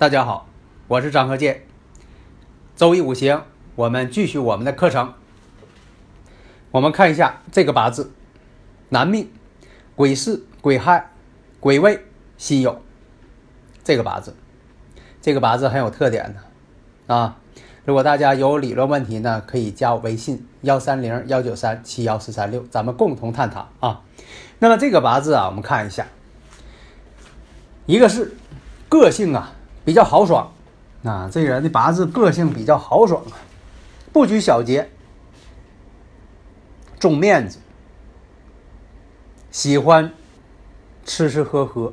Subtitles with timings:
[0.00, 0.46] 大家好，
[0.88, 1.60] 我是张和建。
[2.74, 3.42] 周易五行，
[3.74, 5.12] 我们继续我们的课程。
[6.70, 8.10] 我们看一下这个八字：
[8.88, 9.30] 男命，
[9.96, 11.10] 癸巳、癸亥、
[11.60, 12.02] 癸未、
[12.38, 12.76] 辛酉。
[13.84, 14.34] 这个八字，
[15.20, 17.36] 这个八字很有特点的啊。
[17.84, 24.00] 如果大家有理论问题呢，可以加我微信幺三零幺九三七幺四三六，咱们共同探讨啊。
[24.60, 26.06] 那么这个八字啊，我们看一下，
[27.84, 28.34] 一个是
[28.88, 29.56] 个性啊。
[29.84, 30.52] 比较豪爽，
[31.04, 33.36] 啊，这人的八字个性比较豪爽啊，
[34.12, 34.90] 不拘小节，
[36.98, 37.58] 重面子，
[39.50, 40.12] 喜欢
[41.04, 41.92] 吃吃喝喝，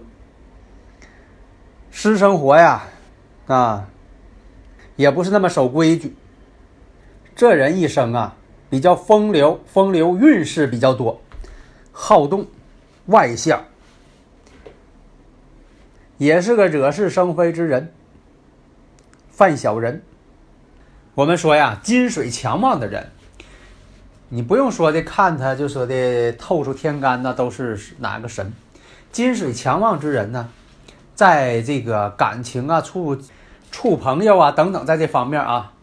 [1.91, 2.83] 私生活呀，
[3.47, 3.87] 啊，
[4.95, 6.15] 也不是那么守规矩。
[7.35, 8.35] 这人一生啊，
[8.69, 11.21] 比较风流，风流韵事比较多，
[11.91, 12.47] 好动，
[13.05, 13.63] 外向。
[16.17, 17.93] 也是个惹是生非之人，
[19.29, 20.01] 犯小人。
[21.13, 23.11] 我们说呀，金水强旺的人，
[24.29, 28.53] 你不用说的，看他就说的透出天干那都是哪个神。
[29.11, 30.49] 金水强旺之人呢，
[31.15, 33.17] 在这个感情啊、处
[33.71, 35.73] 处朋友啊等等，在这方面啊，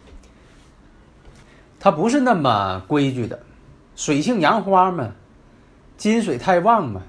[1.79, 3.41] 他不是那么规矩的。
[3.97, 5.13] 水性杨花嘛，
[5.97, 7.03] 金水太旺嘛。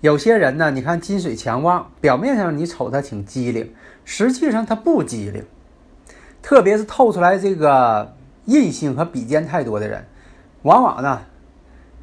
[0.00, 3.74] 有些人呢，你看金水强旺，表面上你瞅他挺机灵，
[4.04, 5.44] 实际上他不机灵。
[6.42, 8.14] 特别是透出来这个
[8.44, 10.06] 印星和比肩太多的人，
[10.62, 11.22] 往往呢，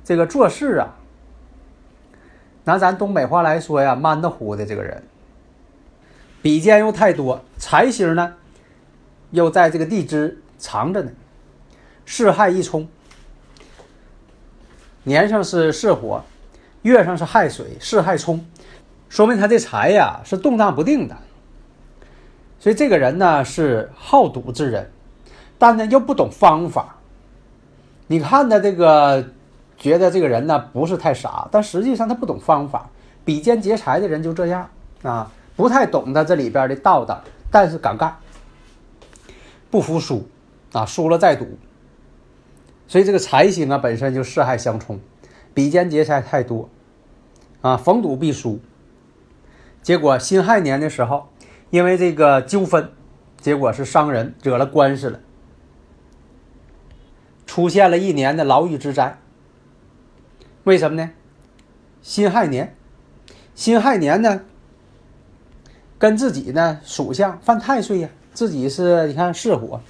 [0.04, 0.96] 这个做事啊，
[2.66, 5.04] 拿咱东北话来说呀，慢的乎的这个人。
[6.42, 8.34] 比肩又太多，财星呢，
[9.32, 11.12] 又在这个地支藏着呢，
[12.06, 12.90] 四害一冲，
[15.04, 16.24] 年上是巳火。
[16.84, 18.46] 月上是亥水，是亥冲，
[19.10, 21.18] 说明他这财呀是动荡不定的。
[22.60, 24.90] 所以这个人呢是好赌之人，
[25.58, 26.96] 但呢又不懂方法。
[28.08, 29.26] 你看他这个，
[29.78, 32.90] 觉得这个人呢不是太傻，但实际上他不懂方法。
[33.26, 34.70] 比肩劫财的人就这样
[35.02, 38.18] 啊，不太懂他这里边的道道，但是敢干，
[39.72, 40.28] 不服输
[40.74, 41.48] 啊，输了再赌。
[42.88, 45.00] 所以这个财星啊本身就四害相冲。
[45.54, 46.70] 比肩劫财太多，
[47.62, 48.60] 啊，逢赌必输。
[49.82, 51.30] 结果辛亥年的时候，
[51.70, 52.92] 因为这个纠纷，
[53.40, 55.20] 结果是伤人，惹了官司了，
[57.46, 59.20] 出现了一年的牢狱之灾。
[60.64, 61.12] 为什么呢？
[62.02, 62.76] 辛亥年，
[63.54, 64.42] 辛亥年呢，
[65.98, 69.82] 跟自己呢属相犯太岁呀，自己是你看巳火，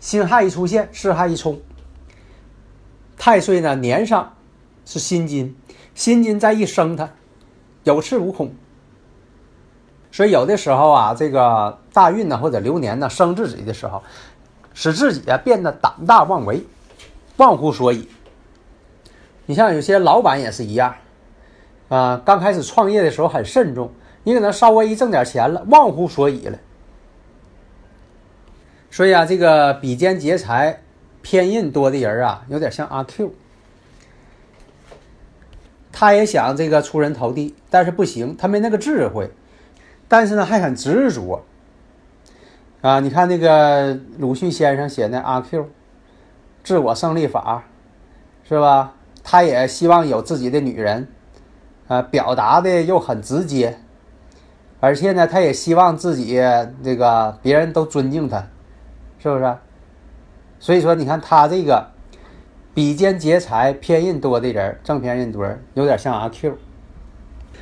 [0.00, 1.60] 辛亥一出现，巳亥一冲，
[3.16, 4.34] 太岁呢年上。
[4.84, 5.56] 是心金，
[5.94, 7.10] 心金再一生，它
[7.84, 8.52] 有恃无恐。
[10.10, 14.02] 所以有的时候啊，这个大运呢或者流年呢生自己的时候，
[14.74, 16.64] 使自己啊变得胆大妄为，
[17.38, 18.08] 忘乎所以。
[19.46, 20.94] 你像有些老板也是一样，
[21.88, 23.90] 啊，刚开始创业的时候很慎重，
[24.24, 26.58] 你可能稍微一挣点钱了，忘乎所以了。
[28.90, 30.82] 所以啊，这个比肩劫财
[31.22, 33.32] 偏印多的人啊，有点像阿 Q。
[36.02, 39.30] 他也想这个出人头地，但是不行，他没那个智慧，
[40.08, 41.44] 但是呢还很执着。
[42.80, 45.62] 啊，你看那个鲁迅先生写的《阿 Q》，
[46.64, 47.62] 自我胜利法，
[48.42, 48.94] 是吧？
[49.22, 51.06] 他也希望有自己的女人，
[51.86, 53.78] 啊，表达的又很直接，
[54.80, 56.34] 而且呢，他也希望自己
[56.82, 58.48] 这个别人都尊敬他，
[59.20, 59.56] 是不是？
[60.58, 61.92] 所以说，你看他这个。
[62.74, 66.56] 比肩劫财偏印多的人，正偏印多，有点像阿 Q。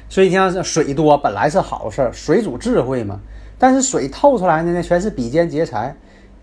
[0.08, 3.20] 所以你像水多本来是好事，水主智慧嘛。
[3.58, 5.94] 但是水透出来的呢，全是比肩劫财，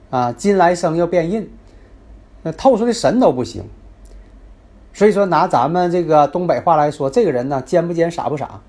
[0.10, 1.50] 啊，金来生又变印，
[2.44, 3.64] 那透出的神都不行。
[4.94, 8.62] 所以说拿咱们这个东北话来说，这个人呢奸不奸傻不傻，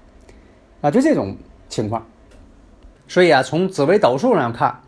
[0.80, 1.36] 啊，就这种
[1.68, 2.06] 情况。
[3.06, 4.80] 所以啊，从紫微斗数上看，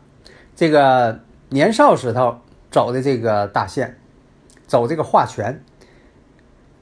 [0.56, 1.20] 这个
[1.50, 2.38] 年少时候
[2.70, 3.99] 走的这个大限，
[4.70, 5.64] 走这个化权，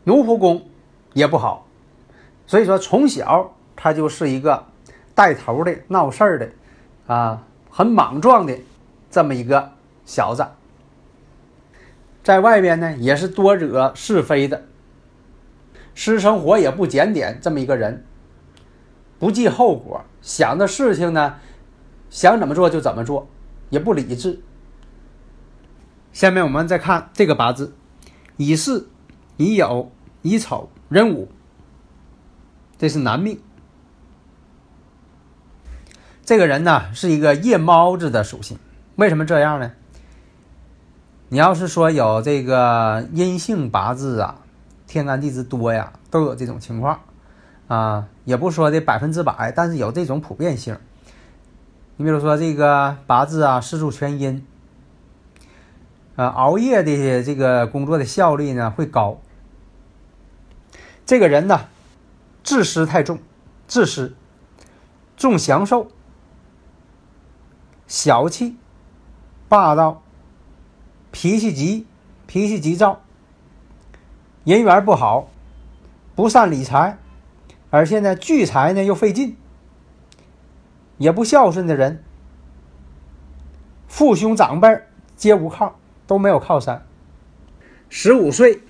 [0.04, 0.68] 奴仆宫
[1.14, 1.66] 也不好，
[2.46, 4.66] 所以说从小他就是一个
[5.14, 6.50] 带头的闹事儿的
[7.06, 8.58] 啊，很莽撞的
[9.10, 9.72] 这么一个
[10.04, 10.46] 小子，
[12.22, 14.66] 在外边呢也是多惹是非的，
[15.94, 18.04] 私生活也不检点，这么一个人，
[19.18, 21.36] 不计后果，想的事情呢
[22.10, 23.26] 想怎么做就怎么做。
[23.70, 24.40] 也不理智。
[26.10, 27.74] 下面我们再看这个八字：
[28.38, 28.86] 乙巳、
[29.36, 29.88] 乙酉、
[30.22, 31.28] 乙丑、壬午。
[32.78, 33.38] 这是男命。
[36.24, 38.58] 这个人呢是一个夜猫子的属性。
[38.96, 39.72] 为什么这样呢？
[41.28, 44.40] 你要是说有这个阴性八字啊，
[44.86, 47.00] 天干地支多呀，都有这种情况
[47.66, 50.78] 啊，也不说的百分之百，但是有这种普遍性。
[51.96, 54.46] 你比如说这个八字啊，四柱全阴，
[56.18, 59.20] 啊，熬夜的这个工作的效率呢会高。
[61.06, 61.68] 这个人呢，
[62.42, 63.20] 自私太重，
[63.68, 64.16] 自私，
[65.16, 65.92] 重享受，
[67.86, 68.56] 小气，
[69.48, 70.02] 霸道，
[71.12, 71.86] 脾气急，
[72.26, 73.00] 脾气急躁，
[74.42, 75.28] 人缘不好，
[76.16, 76.98] 不善理财，
[77.70, 79.36] 而且呢，聚财呢又费劲。
[80.96, 82.02] 也不孝顺的人，
[83.86, 84.82] 父兄长辈
[85.14, 85.78] 皆无靠，
[86.08, 86.84] 都没有靠山。
[87.88, 88.62] 十五岁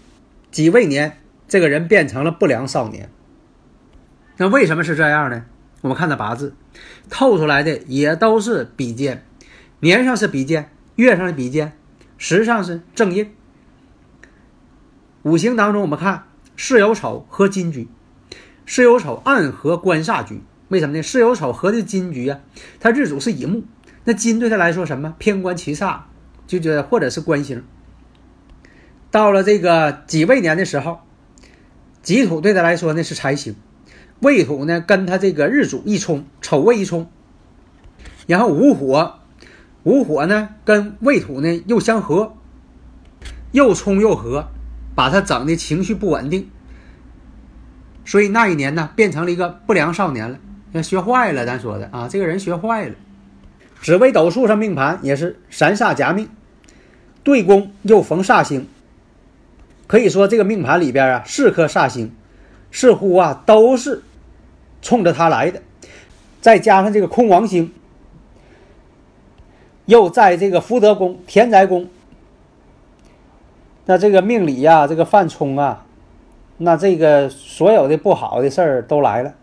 [0.51, 1.19] 己未年，
[1.49, 3.11] 这个人变成了不良少年。
[4.37, 5.47] 那为什么是这样呢？
[5.81, 6.55] 我们看他八字，
[7.09, 9.25] 透出来的也都是比肩，
[9.81, 11.73] 年上是比肩，月上是比肩，
[12.19, 13.33] 时上是正印。
[15.23, 16.25] 五行当中，我们看
[16.57, 17.89] 巳酉丑合金局，
[18.67, 20.43] 巳酉丑暗合官煞局。
[20.69, 21.03] 为什么呢？
[21.03, 22.41] 巳酉丑合的金局啊，
[22.79, 23.65] 他日主是乙木，
[24.05, 26.01] 那金对他来说什么偏官七煞，
[26.49, 27.63] 就觉得或者是官星。
[29.13, 30.99] 到了这个己未年的时候，
[32.03, 33.55] 己土对他来说呢是财星，
[34.21, 37.09] 未土呢跟他这个日主一冲，丑未一冲，
[38.27, 39.21] 然后午火，
[39.85, 42.35] 午火呢跟未土呢又相合，
[43.53, 44.49] 又冲又合，
[44.95, 46.51] 把他整的情绪不稳定，
[48.05, 50.39] 所以那一年呢变成了一个不良少年了。
[50.73, 52.95] 要学坏了，咱说的啊，这个人学坏了。
[53.81, 56.29] 紫微斗数上命盘也是三煞夹命，
[57.29, 58.67] 对宫又逢煞星，
[59.87, 62.11] 可以说这个命盘里边啊，四颗煞星
[62.71, 64.03] 似乎啊都是
[64.81, 65.61] 冲着他来的。
[66.41, 67.71] 再加上这个空王星，
[69.85, 71.91] 又在这个福德宫、田宅宫，
[73.85, 75.85] 那这个命里呀，这个犯冲啊，
[76.57, 79.35] 那这个所有的不好的事儿都来了。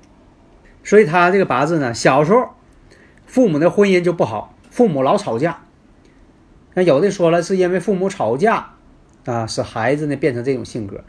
[0.84, 2.50] 所以他这个八字呢，小时候
[3.28, 5.65] 父母的婚姻就不好，父母老吵架。
[6.76, 8.74] 那有的说了，是因为父母吵架
[9.26, 11.04] 啊，使孩子呢变成这种性格。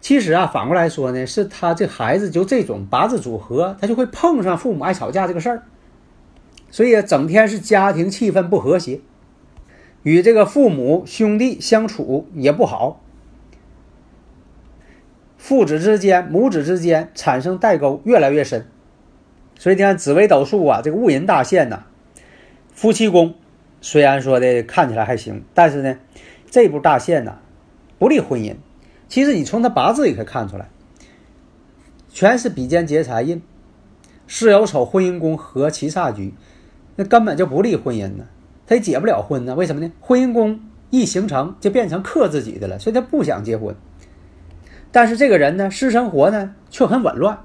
[0.00, 5.62] 其实啊，反过来说呢，是他这孩子就这种八字组合，他就会碰上父母爱吵架这个事儿。
[6.70, 9.00] 所以整天是家庭气氛不和谐，
[10.02, 13.02] 与这个父母兄弟相处也不好，
[15.36, 18.66] 父子之间、母子之间产生代沟越来越深。
[19.58, 21.84] 所以你看紫微斗数啊，这个戊寅大限呐，
[22.72, 23.34] 夫妻宫
[23.80, 25.96] 虽然说的看起来还行，但是呢，
[26.50, 27.38] 这步大限呐
[27.98, 28.56] 不利婚姻。
[29.08, 30.68] 其实你从他八字也可以看出来，
[32.10, 33.42] 全是比肩劫财印，
[34.26, 36.34] 巳酉丑婚姻宫和七煞局，
[36.96, 38.26] 那根本就不利婚姻呢，
[38.66, 39.54] 他也结不了婚呢。
[39.54, 39.90] 为什么呢？
[40.00, 40.60] 婚姻宫
[40.90, 43.74] 一形成就变成克自己的了，所以他不想结婚。
[44.92, 47.40] 但是这个人呢，私生活呢却很紊乱。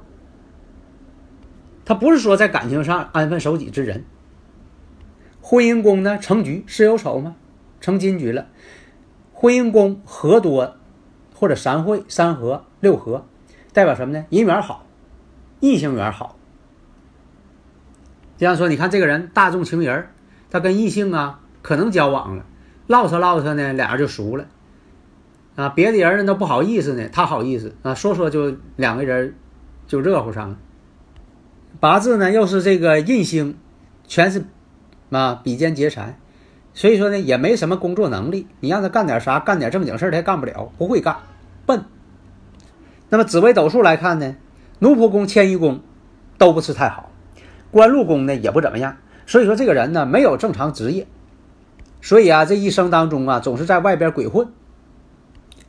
[1.86, 4.04] 他不是说在感情上安分守己之人。
[5.48, 7.36] 婚姻宫呢成局是有丑吗？
[7.80, 8.48] 成金局了。
[9.32, 10.76] 婚姻宫合多，
[11.36, 13.28] 或者三会、三合、六合，
[13.72, 14.26] 代表什么呢？
[14.32, 14.88] 人缘好，
[15.60, 16.36] 异性缘好。
[18.38, 20.08] 这样说，你看这个人大众情人，
[20.50, 22.44] 他跟异性啊可能交往了，
[22.88, 24.48] 唠叨唠叨呢，俩人就熟了。
[25.56, 29.36] 啊，别的人呢都不好意思呢，他好意思啊，说说就两个人
[29.86, 30.58] 就热乎上了。
[31.80, 33.56] 八字呢又是这个印星，
[34.08, 34.44] 全是
[35.12, 36.18] 啊比肩劫财，
[36.74, 38.48] 所以说呢也没什么工作能力。
[38.60, 41.18] 你让他干点啥，干点正经事他也干不了，不会干，
[41.66, 41.86] 笨。
[43.10, 44.36] 那么紫微斗数来看呢，
[44.80, 45.80] 奴仆宫、迁移宫
[46.38, 47.12] 都不是太好，
[47.72, 48.98] 官禄宫呢也不怎么样。
[49.26, 51.08] 所以说这个人呢没有正常职业，
[52.02, 54.48] 所以啊这一生当中啊总是在外边鬼混。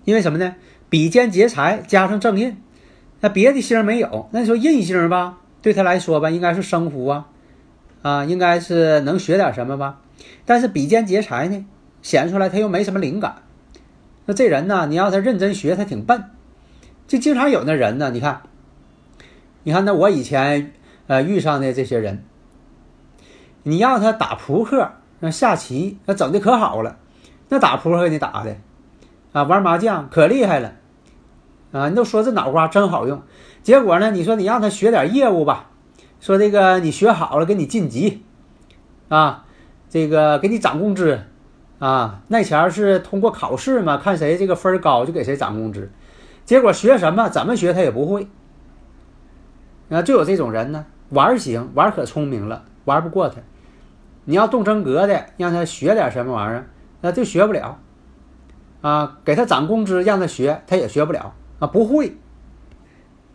[0.05, 0.55] 因为什么呢？
[0.89, 2.57] 比肩劫财加上正印，
[3.21, 5.39] 那别的星没有，那你说印星吧？
[5.61, 7.27] 对他来说吧，应该是生福啊，
[8.07, 9.99] 啊，应该是能学点什么吧。
[10.45, 11.67] 但是比肩劫财呢，
[12.03, 13.43] 显出来他又没什么灵感。
[14.27, 16.23] 那这人呢，你要他认真学，他挺笨。
[17.09, 18.43] 就经常有那人呢，你看，
[19.65, 20.73] 你看那我以前
[21.09, 22.23] 呃遇上的这些人，
[23.65, 26.99] 你让他打扑克、那下棋，那整的可好了。
[27.49, 28.57] 那打扑克给你打的，
[29.33, 30.75] 啊，玩麻将可厉害了，
[31.73, 33.21] 啊，你都说这脑瓜真好用。
[33.65, 35.71] 结果呢，你说你让他学点业务吧，
[36.21, 38.25] 说这个你学好了给你晋级，
[39.09, 39.45] 啊，
[39.89, 41.21] 这个给你涨工资，
[41.79, 45.91] 啊，那前儿是通过考试嘛，看谁这个分高就给谁涨工资。
[46.45, 48.29] 结果学什么怎么学他也不会，
[49.91, 53.37] 啊，就有这种人呢，玩行玩可聪明了，玩不过他。
[54.25, 56.69] 你要动真格的，让他学点什么玩意儿，
[57.01, 57.79] 那就学不了。
[58.81, 62.17] 啊，给他涨工资让他学，他也学不了啊，不会。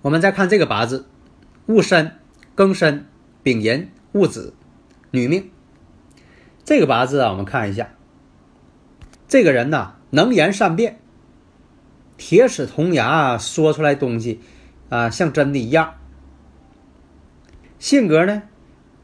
[0.02, 1.06] 我们再看这个八字，
[1.66, 2.12] 戊申、
[2.56, 3.06] 庚申、
[3.44, 4.54] 丙寅、戊子，
[5.12, 5.50] 女命。
[6.64, 7.90] 这个八字啊，我们看一下，
[9.28, 11.00] 这个人呐，能言善辩。
[12.18, 14.40] 铁齿铜牙，说出来东西，
[14.90, 15.96] 啊，像真的一样。
[17.80, 18.44] 性格呢，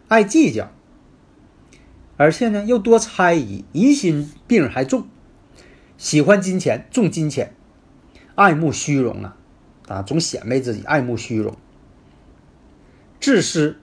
[0.08, 0.72] 爱计较，
[2.16, 5.08] 而且呢又多猜疑，疑心病还重，
[5.98, 7.56] 喜欢金钱，重金钱，
[8.36, 9.38] 爱慕虚荣啊，
[9.88, 11.58] 啊，总显摆自己，爱慕虚荣，
[13.20, 13.78] 自私，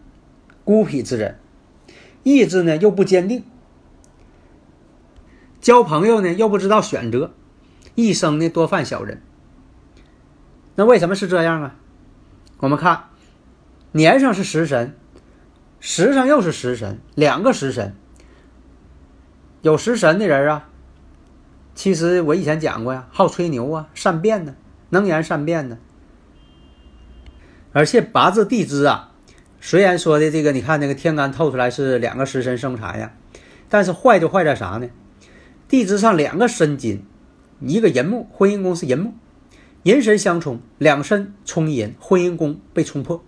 [0.64, 1.38] 孤僻之人，
[2.22, 3.44] 意志呢又不坚定，
[5.60, 7.32] 交朋友呢又不知道选择。
[7.94, 9.22] 一生呢多犯小人，
[10.74, 11.76] 那为什么是这样啊？
[12.58, 13.04] 我们看
[13.92, 14.96] 年上是食神，
[15.78, 17.94] 时上又是食神，两个食神。
[19.62, 20.68] 有食神的人啊，
[21.74, 24.56] 其实我以前讲过呀，好吹牛啊，善辩呢，
[24.90, 25.78] 能言善辩呢。
[27.72, 29.13] 而且八字地支啊，
[29.66, 33.14] 虽然说的这个，你看那个天干透出来是两个食神生财呀，
[33.70, 34.90] 但是坏就坏在啥呢？
[35.68, 37.02] 地支上两个申金。
[37.60, 39.14] 一个寅木，婚姻宫是寅木，
[39.84, 43.24] 寅申相冲，两申冲寅，婚姻宫被冲破。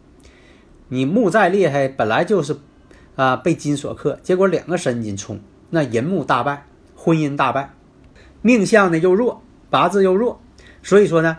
[0.88, 2.58] 你木再厉害，本来就是
[3.14, 5.40] 啊被金所克，结果两个申金冲，
[5.70, 7.72] 那寅木大败，婚姻大败，
[8.42, 10.38] 命相呢又弱，八字又弱，
[10.82, 11.38] 所以说呢，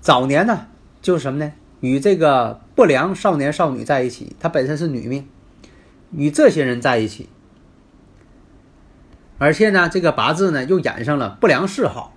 [0.00, 0.68] 早年呢
[1.02, 1.52] 就是什么呢？
[1.84, 5.28] 与这个不良少年少女在一起，她本身是女命，
[6.12, 7.28] 与这些人在一起。
[9.36, 12.14] 而且呢，这个八字呢又染上了不良嗜好，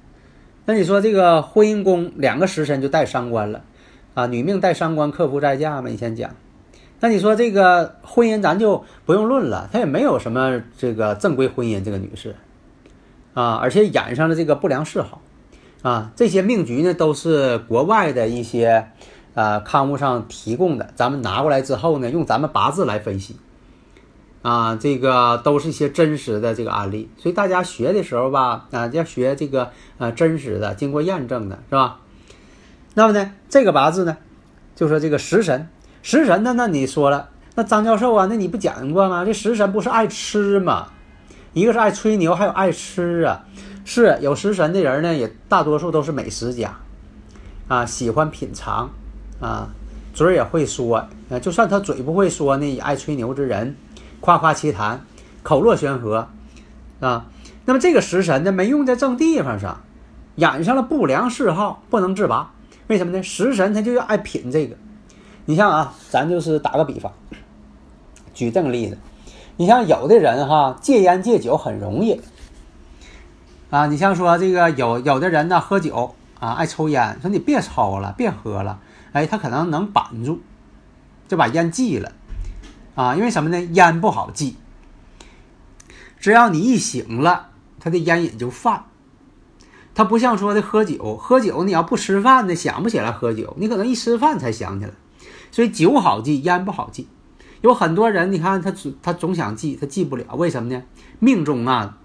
[0.65, 3.65] 那你说这个婚姻宫两个时辰就带伤官了，
[4.13, 5.89] 啊，女命带伤官克夫在嫁嘛？
[5.89, 6.33] 以前讲，
[7.01, 12.35] 那你说这个婚姻咱就不用论了，她也没有什么这个正规婚姻，这个女士，
[13.33, 15.21] 啊，而且染上了这个不良嗜好，
[15.81, 18.91] 啊，这些命局呢都是国外的一些
[19.37, 23.35] 啊刊物上提供的，咱们拿过来之后呢，用咱们八字来分析。
[24.41, 31.99] 啊，这个都是一些真实的这个案例，所以大家学的时候吧，啊，要学这个呃真实的、经过验证的，是吧？
[32.95, 34.17] 那么呢，这个八字呢，
[34.75, 35.67] 就说这个食神，
[36.01, 39.23] 食神呢，那你说了，那张教授啊，那你不讲过吗？
[39.23, 40.87] 这食神不是爱吃吗？
[41.53, 43.43] 一个是爱吹牛，还有爱吃啊。
[43.83, 46.77] 是有食神的人呢，也大多数都是美食家，
[47.69, 48.89] 啊，喜欢品尝，
[49.39, 49.69] 啊，
[50.13, 50.97] 嘴也会说，
[51.29, 53.75] 啊，就算他嘴不会说呢，也爱吹牛之人。
[54.19, 55.05] 夸夸其谈，
[55.43, 56.27] 口若悬河，
[56.99, 57.27] 啊，
[57.65, 59.81] 那么这个食神呢，没用在正地方上，
[60.35, 62.51] 染上了不良嗜好，不能自拔。
[62.87, 63.21] 为什么呢？
[63.21, 64.75] 食神他就要爱品这个。
[65.45, 67.13] 你像啊，咱就是打个比方，
[68.33, 68.97] 举这个例子，
[69.55, 72.19] 你像有的人哈，戒烟戒酒很容易，
[73.69, 78.79] 啊，你像说这个有有的人呢，喝酒啊，爱抽烟，说你别抽了，别喝了，
[79.17, 80.39] 哎，他可能能板住，
[81.27, 82.11] 就把烟戒了。
[82.95, 83.59] 啊，因为什么呢？
[83.73, 84.53] 烟不好戒，
[86.19, 88.85] 只要你一醒了，他的烟瘾就犯。
[89.93, 94.91] 他不像说的喝酒，喝酒你要不吃饭呢，想不起来喝酒，你可能一吃饭才想起来。
[95.51, 97.05] 所以酒好戒，烟不好戒。
[97.61, 100.83] 有很多人，你看他总他总想戒，他戒不了，为什么呢？
[101.17, 101.97] 命中啊，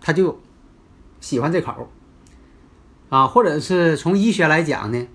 [0.00, 0.40] 他就
[1.20, 1.88] 喜欢这口
[3.08, 5.06] 啊，或者是从医学来讲呢，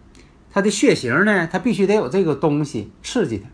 [0.51, 3.49] 他的血型呢，他必须得有这个东西刺激他。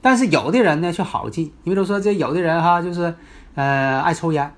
[0.00, 3.14] 但是有的人呢却好记，你比如说这有的人哈，就是
[3.56, 4.54] 呃爱抽烟，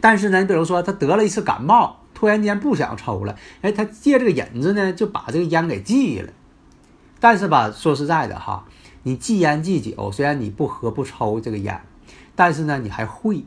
[0.00, 6.32] 但是呢，你比如说他得了一次感冒，突然间不想抽了，哎，他借这个引子呢，就把这个烟给戒了。
[7.20, 8.66] 但是吧，说实在的哈，
[9.04, 11.80] 你戒烟戒酒，虽然你不喝不抽这个烟，
[12.34, 13.44] 但是呢，你还会，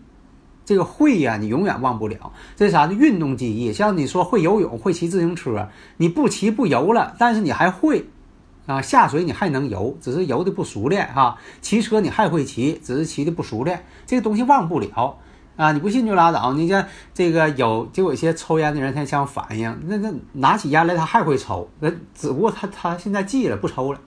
[0.70, 2.32] 这个会呀，你永远忘不了。
[2.56, 2.94] 这啥呢？
[2.94, 8.08] 运动记忆，像你说会游泳、会骑自行车，你不骑不游了，但是你还会。
[8.68, 11.38] 啊，下水你还能游，只是游的不熟练哈。
[11.60, 13.84] 骑车你还会骑，只是骑的不熟练。
[14.06, 15.18] 这个东西忘不了
[15.56, 16.54] 啊，你不信就拉倒。
[16.54, 16.86] 你像
[17.16, 24.00] 这个有就有一些抽烟的人，他像反应，那那拿起烟来他还会抽，那只不过他他现在戒了不抽了。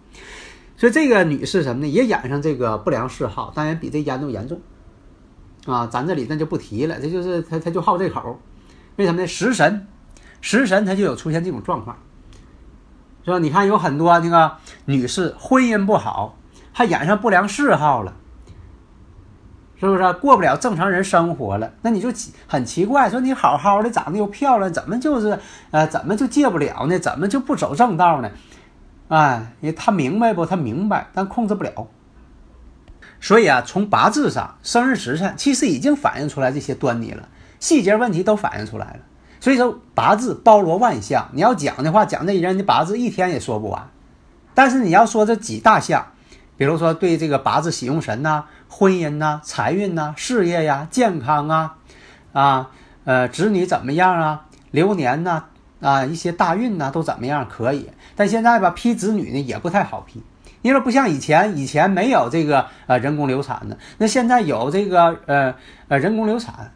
[0.76, 4.61] 所以这个女士什么呢，也染上这个不良嗜好，当然比这烟都严重
[5.66, 5.87] 啊。
[5.87, 8.40] 咱这里那就不提了，这就是他他就好这口。
[8.97, 9.26] 为什么呢？
[9.26, 9.87] 食神，
[10.40, 11.97] 食神他就有出现这种状况。
[13.25, 13.38] 是吧？
[13.38, 16.37] 你看有很多那个女士婚姻不好，
[16.73, 18.12] 还染上不良嗜好了，
[19.76, 21.73] 是不是过不了正常人生活了？
[21.83, 22.12] 那你就
[22.49, 25.38] 很奇怪，说你好好的长得又漂亮，怎么就是
[25.71, 26.99] 呃怎么就戒不了呢？
[26.99, 28.28] 怎么就不走正道呢？
[29.07, 30.45] 哎，他明白不？
[30.45, 31.87] 他明白，但控制不了。
[33.22, 37.28] 所以啊，从八字上、生日时辰，其实已经反映出来这些端倪了，
[37.60, 38.98] 细节问题都反映出来了。
[39.40, 43.88] 所以说八字包罗万象，你要讲的话，讲这人的八字一天也说不完。
[44.54, 46.04] 但是你要说这几大项，
[46.56, 51.76] 比如说对这个八字喜用神呐、婚姻呐、财运呐、事业呀、健康啊，
[52.32, 52.70] 啊，
[53.04, 55.44] 呃，子女怎么样啊、流年呐、
[55.80, 57.88] 啊一些大运呐都怎么样可以。
[58.16, 60.22] 但现在吧，批子女呢也不太好批，
[60.62, 65.54] 因为不像以前，以前没有这个呃人工流产的，那现在有这个呃
[65.88, 66.73] 呃人工流产。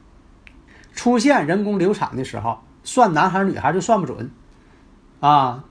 [0.94, 4.30] 出现人工流产的时候，算男孩女孩就算不准，
[5.20, 5.62] 啊，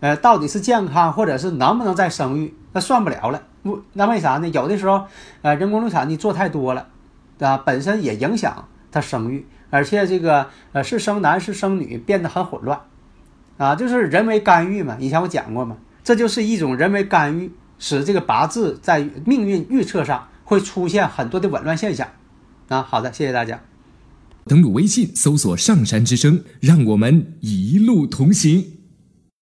[0.00, 3.42] 呃，到底是健康或者是能不能再生育，那算不了了。
[3.92, 4.48] 那为啥呢？
[4.48, 5.04] 有的时候，
[5.42, 6.88] 呃，人工流产你做太多了，
[7.38, 12.80] 啊，本身也影响他生育，而且这个呃是生男是生女变得很混乱，
[13.58, 14.96] 啊，就是人为干预嘛。
[14.98, 22.08] 以前我讲过嘛，这就是一种人为干预，使这个八字在命运预测上会出现很多的紊乱现象。
[22.68, 23.60] 啊，好的，谢谢大家。
[24.46, 28.64] 登录微信，搜索“上山之声”，让我们一路同行。